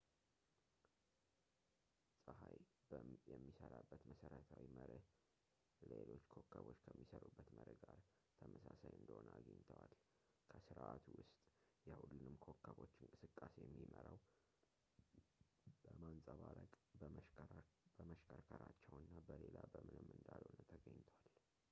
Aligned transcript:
ጸሀይ 2.23 2.55
የሚሰራበት 3.31 4.01
መሰረታዊ 4.11 4.63
መርህ 4.77 5.03
ለሎች 5.89 6.23
ኮከቦች 6.35 6.79
ከሚሰሩበት 6.85 7.49
መርህ 7.57 7.77
ጋር 7.83 7.99
ተመሳሳይ 8.39 8.93
እንደሆነ 9.01 9.27
አግኝተዋል 9.39 9.93
በስርዓቱ 10.51 11.05
ውስጥ 11.19 11.35
የሁሉንም 11.89 12.35
ኮከቦች 12.47 12.95
እንቅስቃሴ 13.07 13.55
የሚመራው 13.67 14.19
በማንፀባረቅ 15.85 16.71
በመሽከርከራቸው 17.99 18.97
እና 19.05 19.15
በሌላ 19.29 19.57
በምንም 19.75 20.09
እንዳልሆነ 20.19 20.59
ተገኝቷል 20.73 21.29